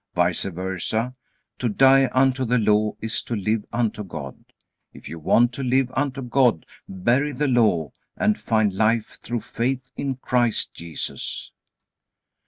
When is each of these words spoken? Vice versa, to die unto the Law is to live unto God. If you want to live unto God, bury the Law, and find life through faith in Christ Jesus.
Vice 0.15 0.45
versa, 0.45 1.13
to 1.59 1.69
die 1.69 2.09
unto 2.11 2.43
the 2.43 2.57
Law 2.57 2.95
is 3.01 3.21
to 3.21 3.35
live 3.35 3.63
unto 3.71 4.03
God. 4.03 4.45
If 4.93 5.07
you 5.07 5.19
want 5.19 5.53
to 5.53 5.63
live 5.63 5.91
unto 5.95 6.23
God, 6.23 6.65
bury 6.89 7.33
the 7.33 7.47
Law, 7.47 7.91
and 8.17 8.35
find 8.35 8.73
life 8.73 9.19
through 9.21 9.41
faith 9.41 9.91
in 9.95 10.15
Christ 10.15 10.73
Jesus. 10.73 11.51